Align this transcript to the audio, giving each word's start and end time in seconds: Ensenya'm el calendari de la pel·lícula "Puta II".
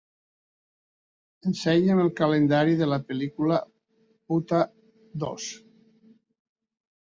Ensenya'm 1.51 2.01
el 2.03 2.09
calendari 2.19 2.73
de 2.79 2.87
la 2.93 2.99
pel·lícula 3.11 3.59
"Puta 4.33 4.63
II". 5.29 5.53